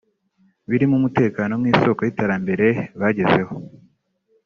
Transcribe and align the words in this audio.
birimo 0.69 0.93
umutekano 0.97 1.53
nk’isoko 1.61 2.01
y’iterambere 2.03 2.65
bagezeho 2.99 3.53